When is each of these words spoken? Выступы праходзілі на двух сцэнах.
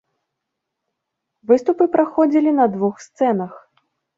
Выступы 1.53 1.83
праходзілі 1.99 2.57
на 2.59 2.65
двух 2.77 2.95
сцэнах. 3.07 3.53